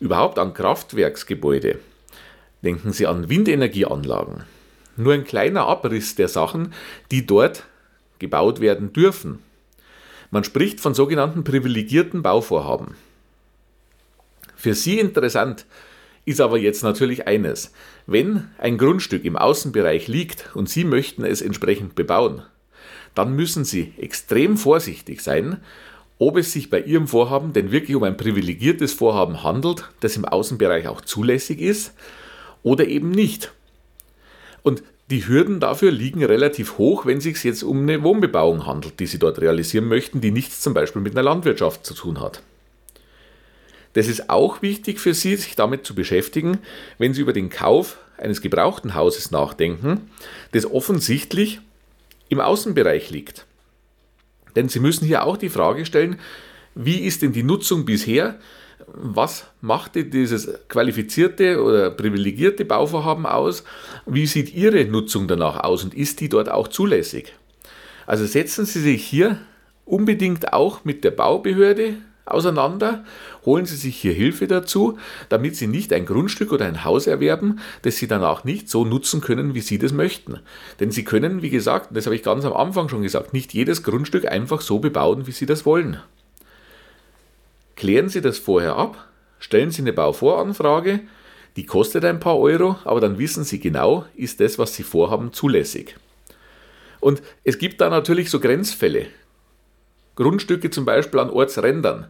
überhaupt 0.00 0.38
an 0.38 0.54
Kraftwerksgebäude, 0.54 1.78
denken 2.62 2.92
Sie 2.92 3.06
an 3.06 3.28
Windenergieanlagen. 3.28 4.44
Nur 4.96 5.12
ein 5.12 5.24
kleiner 5.24 5.66
Abriss 5.66 6.14
der 6.14 6.28
Sachen, 6.28 6.72
die 7.10 7.26
dort 7.26 7.64
gebaut 8.18 8.60
werden 8.60 8.92
dürfen. 8.92 9.38
Man 10.30 10.44
spricht 10.44 10.80
von 10.80 10.94
sogenannten 10.94 11.44
privilegierten 11.44 12.22
Bauvorhaben. 12.22 12.96
Für 14.56 14.74
Sie 14.74 14.98
interessant 14.98 15.66
ist 16.28 16.40
aber 16.40 16.58
jetzt 16.58 16.82
natürlich 16.82 17.26
eines. 17.26 17.72
Wenn 18.06 18.48
ein 18.58 18.76
Grundstück 18.76 19.24
im 19.24 19.36
Außenbereich 19.36 20.08
liegt 20.08 20.54
und 20.54 20.68
Sie 20.68 20.84
möchten 20.84 21.24
es 21.24 21.40
entsprechend 21.40 21.94
bebauen, 21.94 22.42
dann 23.14 23.34
müssen 23.34 23.64
Sie 23.64 23.94
extrem 23.96 24.58
vorsichtig 24.58 25.22
sein, 25.22 25.62
ob 26.18 26.36
es 26.36 26.52
sich 26.52 26.68
bei 26.68 26.80
Ihrem 26.80 27.08
Vorhaben 27.08 27.54
denn 27.54 27.72
wirklich 27.72 27.96
um 27.96 28.02
ein 28.02 28.16
privilegiertes 28.16 28.92
Vorhaben 28.92 29.42
handelt, 29.42 29.88
das 30.00 30.16
im 30.16 30.26
Außenbereich 30.26 30.86
auch 30.86 31.00
zulässig 31.00 31.60
ist 31.60 31.94
oder 32.62 32.86
eben 32.86 33.10
nicht. 33.10 33.52
Und 34.62 34.82
die 35.10 35.26
Hürden 35.26 35.60
dafür 35.60 35.90
liegen 35.90 36.22
relativ 36.22 36.76
hoch, 36.76 37.06
wenn 37.06 37.18
es 37.18 37.24
sich 37.24 37.42
jetzt 37.42 37.62
um 37.62 37.80
eine 37.82 38.02
Wohnbebauung 38.02 38.66
handelt, 38.66 39.00
die 39.00 39.06
Sie 39.06 39.18
dort 39.18 39.40
realisieren 39.40 39.86
möchten, 39.86 40.20
die 40.20 40.30
nichts 40.30 40.60
zum 40.60 40.74
Beispiel 40.74 41.00
mit 41.00 41.14
einer 41.14 41.22
Landwirtschaft 41.22 41.86
zu 41.86 41.94
tun 41.94 42.20
hat. 42.20 42.42
Das 43.92 44.06
ist 44.06 44.30
auch 44.30 44.62
wichtig 44.62 45.00
für 45.00 45.14
Sie, 45.14 45.36
sich 45.36 45.56
damit 45.56 45.86
zu 45.86 45.94
beschäftigen, 45.94 46.58
wenn 46.98 47.14
Sie 47.14 47.22
über 47.22 47.32
den 47.32 47.50
Kauf 47.50 47.98
eines 48.16 48.40
gebrauchten 48.40 48.94
Hauses 48.94 49.30
nachdenken, 49.30 50.10
das 50.52 50.70
offensichtlich 50.70 51.60
im 52.28 52.40
Außenbereich 52.40 53.10
liegt. 53.10 53.46
Denn 54.56 54.68
Sie 54.68 54.80
müssen 54.80 55.06
hier 55.06 55.24
auch 55.24 55.36
die 55.36 55.48
Frage 55.48 55.86
stellen, 55.86 56.18
wie 56.74 56.98
ist 56.98 57.22
denn 57.22 57.32
die 57.32 57.42
Nutzung 57.42 57.84
bisher? 57.84 58.38
Was 58.86 59.46
machte 59.60 60.04
dieses 60.04 60.48
qualifizierte 60.68 61.62
oder 61.62 61.90
privilegierte 61.90 62.64
Bauvorhaben 62.64 63.26
aus? 63.26 63.64
Wie 64.06 64.26
sieht 64.26 64.54
Ihre 64.54 64.84
Nutzung 64.84 65.28
danach 65.28 65.62
aus 65.64 65.84
und 65.84 65.94
ist 65.94 66.20
die 66.20 66.28
dort 66.28 66.48
auch 66.50 66.68
zulässig? 66.68 67.34
Also 68.06 68.26
setzen 68.26 68.64
Sie 68.64 68.80
sich 68.80 69.04
hier 69.04 69.38
unbedingt 69.84 70.52
auch 70.52 70.84
mit 70.84 71.04
der 71.04 71.10
Baubehörde 71.10 71.94
auseinander, 72.28 73.04
holen 73.44 73.66
Sie 73.66 73.76
sich 73.76 73.96
hier 73.96 74.12
Hilfe 74.12 74.46
dazu, 74.46 74.98
damit 75.28 75.56
Sie 75.56 75.66
nicht 75.66 75.92
ein 75.92 76.06
Grundstück 76.06 76.52
oder 76.52 76.66
ein 76.66 76.84
Haus 76.84 77.06
erwerben, 77.06 77.60
das 77.82 77.96
Sie 77.96 78.06
danach 78.06 78.44
nicht 78.44 78.68
so 78.68 78.84
nutzen 78.84 79.20
können, 79.20 79.54
wie 79.54 79.60
Sie 79.60 79.78
das 79.78 79.92
möchten. 79.92 80.40
Denn 80.80 80.90
Sie 80.90 81.04
können, 81.04 81.42
wie 81.42 81.50
gesagt, 81.50 81.88
das 81.92 82.06
habe 82.06 82.16
ich 82.16 82.22
ganz 82.22 82.44
am 82.44 82.52
Anfang 82.52 82.88
schon 82.88 83.02
gesagt, 83.02 83.32
nicht 83.32 83.54
jedes 83.54 83.82
Grundstück 83.82 84.26
einfach 84.26 84.60
so 84.60 84.78
bebauen, 84.78 85.26
wie 85.26 85.32
Sie 85.32 85.46
das 85.46 85.66
wollen. 85.66 85.98
Klären 87.76 88.08
Sie 88.08 88.20
das 88.20 88.38
vorher 88.38 88.76
ab, 88.76 89.08
stellen 89.38 89.70
Sie 89.70 89.82
eine 89.82 89.92
Bauvoranfrage, 89.92 91.00
die 91.56 91.66
kostet 91.66 92.04
ein 92.04 92.20
paar 92.20 92.38
Euro, 92.38 92.76
aber 92.84 93.00
dann 93.00 93.18
wissen 93.18 93.44
Sie 93.44 93.60
genau, 93.60 94.04
ist 94.14 94.40
das, 94.40 94.58
was 94.58 94.74
Sie 94.74 94.82
vorhaben, 94.82 95.32
zulässig. 95.32 95.96
Und 97.00 97.22
es 97.44 97.58
gibt 97.58 97.80
da 97.80 97.90
natürlich 97.90 98.30
so 98.30 98.40
Grenzfälle. 98.40 99.06
Grundstücke 100.18 100.70
zum 100.70 100.84
Beispiel 100.84 101.20
an 101.20 101.30
Ortsrändern. 101.30 102.08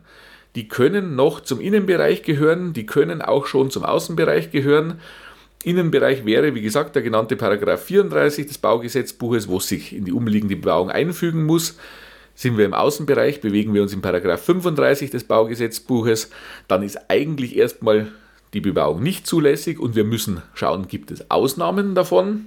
Die 0.57 0.67
können 0.67 1.15
noch 1.15 1.41
zum 1.41 1.61
Innenbereich 1.61 2.23
gehören, 2.23 2.73
die 2.73 2.87
können 2.87 3.21
auch 3.21 3.47
schon 3.47 3.71
zum 3.71 3.85
Außenbereich 3.85 4.51
gehören. 4.51 4.99
Innenbereich 5.63 6.25
wäre, 6.25 6.55
wie 6.55 6.63
gesagt, 6.63 6.97
der 6.97 7.03
genannte 7.03 7.37
Paragraph 7.37 7.85
34 7.85 8.47
des 8.47 8.57
Baugesetzbuches, 8.57 9.47
wo 9.47 9.61
sich 9.61 9.95
in 9.95 10.07
die 10.07 10.13
umliegende 10.13 10.57
Bebauung 10.57 10.91
einfügen 10.91 11.45
muss. 11.45 11.77
Sind 12.35 12.57
wir 12.57 12.65
im 12.65 12.73
Außenbereich, 12.73 13.43
bewegen 13.43 13.75
wir 13.75 13.83
uns 13.83 13.93
im 13.93 14.01
Paragraph 14.01 14.43
35 14.43 15.11
des 15.11 15.25
Baugesetzbuches, 15.25 16.31
dann 16.67 16.83
ist 16.83 17.11
eigentlich 17.11 17.57
erstmal 17.57 18.09
die 18.55 18.61
Bebauung 18.61 19.03
nicht 19.03 19.27
zulässig 19.27 19.79
und 19.79 19.97
wir 19.97 20.05
müssen 20.05 20.43
schauen, 20.55 20.89
gibt 20.89 21.11
es 21.11 21.31
Ausnahmen 21.31 21.95
davon. 21.95 22.47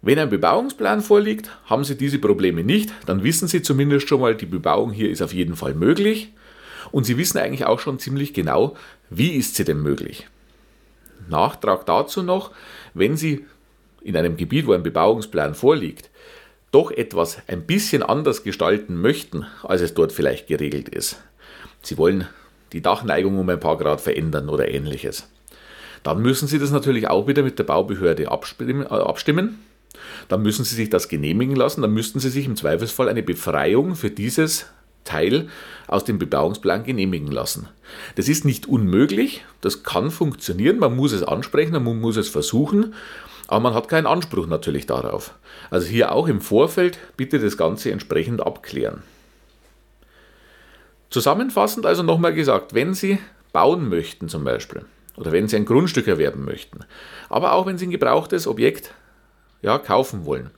Wenn 0.00 0.18
ein 0.18 0.30
Bebauungsplan 0.30 1.00
vorliegt, 1.00 1.50
haben 1.66 1.82
Sie 1.82 1.96
diese 1.96 2.18
Probleme 2.18 2.62
nicht, 2.62 2.92
dann 3.06 3.24
wissen 3.24 3.48
Sie 3.48 3.62
zumindest 3.62 4.08
schon 4.08 4.20
mal, 4.20 4.36
die 4.36 4.46
Bebauung 4.46 4.92
hier 4.92 5.10
ist 5.10 5.22
auf 5.22 5.34
jeden 5.34 5.56
Fall 5.56 5.74
möglich 5.74 6.32
und 6.92 7.04
Sie 7.04 7.18
wissen 7.18 7.38
eigentlich 7.38 7.66
auch 7.66 7.80
schon 7.80 7.98
ziemlich 7.98 8.32
genau, 8.32 8.76
wie 9.10 9.32
ist 9.32 9.56
sie 9.56 9.64
denn 9.64 9.82
möglich. 9.82 10.28
Nachtrag 11.28 11.84
dazu 11.86 12.22
noch, 12.22 12.52
wenn 12.94 13.16
Sie 13.16 13.44
in 14.02 14.16
einem 14.16 14.36
Gebiet, 14.36 14.66
wo 14.66 14.72
ein 14.72 14.84
Bebauungsplan 14.84 15.54
vorliegt, 15.54 16.10
doch 16.70 16.90
etwas 16.90 17.38
ein 17.48 17.66
bisschen 17.66 18.02
anders 18.02 18.44
gestalten 18.44 19.00
möchten, 19.00 19.46
als 19.62 19.80
es 19.80 19.94
dort 19.94 20.12
vielleicht 20.12 20.46
geregelt 20.46 20.88
ist. 20.88 21.20
Sie 21.82 21.98
wollen 21.98 22.28
die 22.72 22.82
Dachneigung 22.82 23.38
um 23.38 23.48
ein 23.48 23.60
paar 23.60 23.78
Grad 23.78 24.00
verändern 24.00 24.48
oder 24.48 24.68
ähnliches. 24.68 25.28
Dann 26.02 26.22
müssen 26.22 26.46
Sie 26.46 26.58
das 26.58 26.70
natürlich 26.70 27.08
auch 27.08 27.26
wieder 27.26 27.42
mit 27.42 27.58
der 27.58 27.64
Baubehörde 27.64 28.30
abstimmen. 28.30 29.58
Dann 30.28 30.42
müssen 30.42 30.64
Sie 30.64 30.74
sich 30.74 30.90
das 30.90 31.08
genehmigen 31.08 31.56
lassen, 31.56 31.82
dann 31.82 31.92
müssten 31.92 32.20
Sie 32.20 32.30
sich 32.30 32.46
im 32.46 32.56
Zweifelsfall 32.56 33.08
eine 33.08 33.22
Befreiung 33.22 33.94
für 33.94 34.10
dieses 34.10 34.66
Teil 35.04 35.48
aus 35.86 36.04
dem 36.04 36.18
Bebauungsplan 36.18 36.84
genehmigen 36.84 37.32
lassen. 37.32 37.68
Das 38.16 38.28
ist 38.28 38.44
nicht 38.44 38.66
unmöglich, 38.66 39.44
das 39.60 39.82
kann 39.82 40.10
funktionieren, 40.10 40.78
man 40.78 40.94
muss 40.94 41.12
es 41.12 41.22
ansprechen, 41.22 41.72
man 41.72 42.00
muss 42.00 42.16
es 42.16 42.28
versuchen, 42.28 42.94
aber 43.46 43.60
man 43.60 43.74
hat 43.74 43.88
keinen 43.88 44.06
Anspruch 44.06 44.46
natürlich 44.46 44.86
darauf. 44.86 45.34
Also 45.70 45.86
hier 45.86 46.12
auch 46.12 46.28
im 46.28 46.42
Vorfeld 46.42 46.98
bitte 47.16 47.38
das 47.38 47.56
Ganze 47.56 47.90
entsprechend 47.90 48.42
abklären. 48.42 49.02
Zusammenfassend 51.10 51.86
also 51.86 52.02
nochmal 52.02 52.34
gesagt, 52.34 52.74
wenn 52.74 52.92
Sie 52.92 53.18
bauen 53.52 53.88
möchten 53.88 54.28
zum 54.28 54.44
Beispiel 54.44 54.84
oder 55.16 55.32
wenn 55.32 55.48
Sie 55.48 55.56
ein 55.56 55.64
Grundstück 55.64 56.06
erwerben 56.06 56.44
möchten, 56.44 56.80
aber 57.30 57.54
auch 57.54 57.64
wenn 57.64 57.78
Sie 57.78 57.86
ein 57.86 57.90
gebrauchtes 57.90 58.46
Objekt 58.46 58.92
ja, 59.62 59.78
kaufen 59.78 60.24
wollen. 60.24 60.50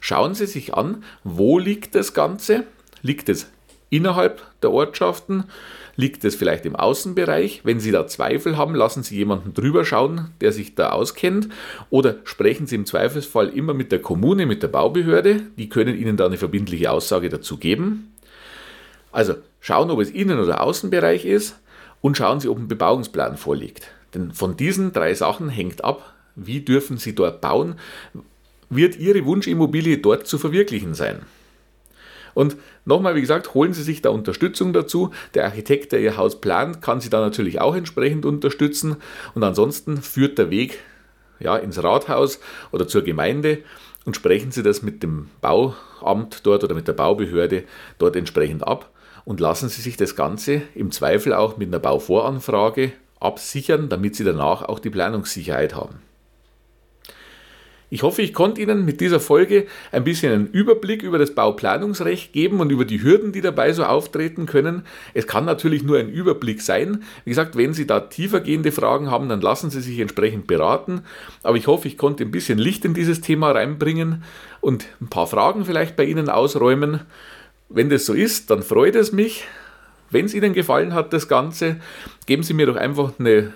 Schauen 0.00 0.34
Sie 0.34 0.46
sich 0.46 0.74
an, 0.74 1.04
wo 1.22 1.58
liegt 1.58 1.94
das 1.94 2.14
Ganze? 2.14 2.64
Liegt 3.02 3.28
es 3.28 3.50
innerhalb 3.90 4.42
der 4.62 4.70
Ortschaften? 4.70 5.44
Liegt 5.96 6.24
es 6.24 6.34
vielleicht 6.34 6.66
im 6.66 6.74
Außenbereich? 6.74 7.60
Wenn 7.64 7.78
Sie 7.78 7.92
da 7.92 8.06
Zweifel 8.06 8.56
haben, 8.56 8.74
lassen 8.74 9.02
Sie 9.02 9.16
jemanden 9.16 9.54
drüber 9.54 9.84
schauen, 9.84 10.30
der 10.40 10.52
sich 10.52 10.74
da 10.74 10.90
auskennt. 10.90 11.48
Oder 11.90 12.16
sprechen 12.24 12.66
Sie 12.66 12.74
im 12.74 12.86
Zweifelsfall 12.86 13.48
immer 13.48 13.74
mit 13.74 13.92
der 13.92 14.02
Kommune, 14.02 14.46
mit 14.46 14.62
der 14.62 14.68
Baubehörde. 14.68 15.42
Die 15.56 15.68
können 15.68 15.96
Ihnen 15.96 16.16
da 16.16 16.26
eine 16.26 16.36
verbindliche 16.36 16.90
Aussage 16.90 17.28
dazu 17.28 17.58
geben. 17.58 18.12
Also 19.12 19.34
schauen, 19.60 19.90
ob 19.90 20.00
es 20.00 20.10
Innen- 20.10 20.40
oder 20.40 20.62
Außenbereich 20.62 21.24
ist 21.24 21.60
und 22.00 22.16
schauen 22.16 22.40
Sie, 22.40 22.48
ob 22.48 22.58
ein 22.58 22.68
Bebauungsplan 22.68 23.36
vorliegt. 23.36 23.88
Denn 24.12 24.32
von 24.32 24.56
diesen 24.56 24.92
drei 24.92 25.14
Sachen 25.14 25.48
hängt 25.48 25.84
ab, 25.84 26.14
wie 26.34 26.60
dürfen 26.60 26.98
Sie 26.98 27.14
dort 27.14 27.40
bauen, 27.40 27.76
wird 28.70 28.96
Ihre 28.96 29.24
Wunschimmobilie 29.24 29.98
dort 29.98 30.26
zu 30.26 30.38
verwirklichen 30.38 30.94
sein. 30.94 31.22
Und 32.34 32.56
nochmal, 32.84 33.14
wie 33.14 33.20
gesagt, 33.20 33.54
holen 33.54 33.72
Sie 33.72 33.82
sich 33.82 34.02
da 34.02 34.10
Unterstützung 34.10 34.72
dazu. 34.72 35.10
Der 35.34 35.44
Architekt, 35.44 35.92
der 35.92 36.00
Ihr 36.00 36.16
Haus 36.16 36.40
plant, 36.40 36.82
kann 36.82 37.00
Sie 37.00 37.10
da 37.10 37.20
natürlich 37.20 37.60
auch 37.60 37.76
entsprechend 37.76 38.26
unterstützen. 38.26 38.96
Und 39.34 39.44
ansonsten 39.44 40.02
führt 40.02 40.38
der 40.38 40.50
Weg 40.50 40.80
ja, 41.38 41.56
ins 41.56 41.82
Rathaus 41.82 42.40
oder 42.72 42.88
zur 42.88 43.02
Gemeinde 43.02 43.58
und 44.04 44.16
sprechen 44.16 44.50
Sie 44.50 44.62
das 44.62 44.82
mit 44.82 45.02
dem 45.02 45.28
Bauamt 45.40 46.44
dort 46.44 46.64
oder 46.64 46.74
mit 46.74 46.88
der 46.88 46.92
Baubehörde 46.92 47.64
dort 47.98 48.16
entsprechend 48.16 48.66
ab 48.66 48.90
und 49.24 49.40
lassen 49.40 49.68
Sie 49.68 49.80
sich 49.80 49.96
das 49.96 50.16
Ganze 50.16 50.62
im 50.74 50.90
Zweifel 50.90 51.32
auch 51.32 51.56
mit 51.56 51.68
einer 51.68 51.78
Bauvoranfrage 51.78 52.92
absichern, 53.20 53.88
damit 53.88 54.16
Sie 54.16 54.24
danach 54.24 54.62
auch 54.62 54.78
die 54.78 54.90
Planungssicherheit 54.90 55.74
haben. 55.74 56.00
Ich 57.90 58.02
hoffe, 58.02 58.22
ich 58.22 58.32
konnte 58.32 58.60
Ihnen 58.60 58.84
mit 58.84 59.00
dieser 59.00 59.20
Folge 59.20 59.66
ein 59.92 60.04
bisschen 60.04 60.32
einen 60.32 60.46
Überblick 60.48 61.02
über 61.02 61.18
das 61.18 61.34
Bauplanungsrecht 61.34 62.32
geben 62.32 62.60
und 62.60 62.72
über 62.72 62.84
die 62.84 63.02
Hürden, 63.02 63.32
die 63.32 63.40
dabei 63.40 63.72
so 63.72 63.84
auftreten 63.84 64.46
können. 64.46 64.82
Es 65.12 65.26
kann 65.26 65.44
natürlich 65.44 65.82
nur 65.82 65.98
ein 65.98 66.08
Überblick 66.08 66.62
sein. 66.62 67.04
Wie 67.24 67.30
gesagt, 67.30 67.56
wenn 67.56 67.74
Sie 67.74 67.86
da 67.86 68.00
tiefergehende 68.00 68.72
Fragen 68.72 69.10
haben, 69.10 69.28
dann 69.28 69.40
lassen 69.40 69.70
Sie 69.70 69.80
sich 69.80 69.98
entsprechend 70.00 70.46
beraten. 70.46 71.02
Aber 71.42 71.56
ich 71.56 71.66
hoffe, 71.66 71.86
ich 71.86 71.98
konnte 71.98 72.24
ein 72.24 72.30
bisschen 72.30 72.58
Licht 72.58 72.84
in 72.84 72.94
dieses 72.94 73.20
Thema 73.20 73.52
reinbringen 73.52 74.24
und 74.60 74.86
ein 75.00 75.08
paar 75.08 75.26
Fragen 75.26 75.64
vielleicht 75.64 75.94
bei 75.94 76.04
Ihnen 76.04 76.30
ausräumen. 76.30 77.00
Wenn 77.68 77.90
das 77.90 78.06
so 78.06 78.14
ist, 78.14 78.50
dann 78.50 78.62
freut 78.62 78.96
es 78.96 79.12
mich. 79.12 79.44
Wenn 80.10 80.26
es 80.26 80.34
Ihnen 80.34 80.52
gefallen 80.52 80.94
hat, 80.94 81.12
das 81.12 81.28
Ganze, 81.28 81.76
geben 82.26 82.42
Sie 82.42 82.54
mir 82.54 82.66
doch 82.66 82.76
einfach 82.76 83.12
eine 83.18 83.52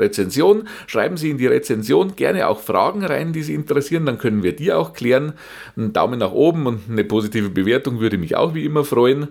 Rezension. 0.00 0.68
Schreiben 0.86 1.16
Sie 1.16 1.30
in 1.30 1.38
die 1.38 1.46
Rezension 1.46 2.16
gerne 2.16 2.48
auch 2.48 2.60
Fragen 2.60 3.04
rein, 3.04 3.32
die 3.32 3.42
Sie 3.42 3.54
interessieren, 3.54 4.06
dann 4.06 4.18
können 4.18 4.42
wir 4.42 4.54
die 4.54 4.72
auch 4.72 4.92
klären. 4.92 5.34
Ein 5.76 5.92
Daumen 5.92 6.18
nach 6.18 6.32
oben 6.32 6.66
und 6.66 6.80
eine 6.90 7.04
positive 7.04 7.50
Bewertung 7.50 8.00
würde 8.00 8.18
mich 8.18 8.36
auch 8.36 8.54
wie 8.54 8.64
immer 8.64 8.84
freuen. 8.84 9.28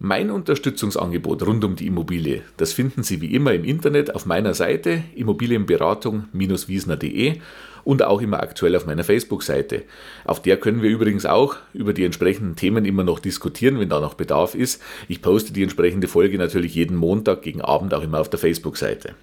Mein 0.00 0.30
Unterstützungsangebot 0.30 1.46
rund 1.46 1.64
um 1.64 1.76
die 1.76 1.86
Immobilie, 1.86 2.42
das 2.56 2.72
finden 2.72 3.04
Sie 3.04 3.20
wie 3.20 3.34
immer 3.34 3.54
im 3.54 3.64
Internet 3.64 4.14
auf 4.14 4.26
meiner 4.26 4.52
Seite 4.52 5.04
immobilienberatung-wiesner.de 5.14 7.40
und 7.84 8.02
auch 8.02 8.20
immer 8.20 8.42
aktuell 8.42 8.74
auf 8.76 8.86
meiner 8.86 9.04
Facebook-Seite. 9.04 9.84
Auf 10.24 10.42
der 10.42 10.56
können 10.56 10.82
wir 10.82 10.90
übrigens 10.90 11.26
auch 11.26 11.56
über 11.72 11.92
die 11.92 12.04
entsprechenden 12.04 12.56
Themen 12.56 12.84
immer 12.84 13.04
noch 13.04 13.20
diskutieren, 13.20 13.78
wenn 13.78 13.88
da 13.88 14.00
noch 14.00 14.14
Bedarf 14.14 14.54
ist. 14.54 14.82
Ich 15.06 15.22
poste 15.22 15.52
die 15.52 15.62
entsprechende 15.62 16.08
Folge 16.08 16.38
natürlich 16.38 16.74
jeden 16.74 16.96
Montag 16.96 17.42
gegen 17.42 17.60
Abend 17.60 17.94
auch 17.94 18.02
immer 18.02 18.20
auf 18.20 18.28
der 18.28 18.40
Facebook-Seite. 18.40 19.14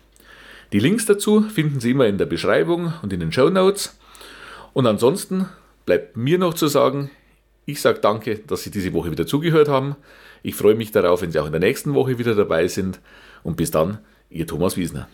Die 0.73 0.79
Links 0.79 1.05
dazu 1.05 1.41
finden 1.41 1.81
Sie 1.81 1.91
immer 1.91 2.07
in 2.07 2.17
der 2.17 2.25
Beschreibung 2.25 2.93
und 3.01 3.11
in 3.11 3.19
den 3.19 3.33
Show 3.33 3.49
Notes. 3.49 3.97
Und 4.71 4.87
ansonsten 4.87 5.49
bleibt 5.85 6.15
mir 6.15 6.37
noch 6.37 6.53
zu 6.53 6.67
sagen, 6.67 7.11
ich 7.65 7.81
sage 7.81 7.99
danke, 7.99 8.39
dass 8.39 8.63
Sie 8.63 8.71
diese 8.71 8.93
Woche 8.93 9.11
wieder 9.11 9.27
zugehört 9.27 9.67
haben. 9.67 9.97
Ich 10.43 10.55
freue 10.55 10.75
mich 10.75 10.91
darauf, 10.91 11.21
wenn 11.21 11.31
Sie 11.31 11.39
auch 11.39 11.45
in 11.45 11.51
der 11.51 11.59
nächsten 11.59 11.93
Woche 11.93 12.17
wieder 12.17 12.35
dabei 12.35 12.67
sind. 12.67 13.01
Und 13.43 13.57
bis 13.57 13.71
dann, 13.71 13.99
Ihr 14.29 14.47
Thomas 14.47 14.77
Wiesner. 14.77 15.09